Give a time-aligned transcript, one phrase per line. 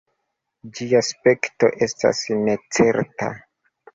[0.77, 3.29] Ĝia spektro estas necerta.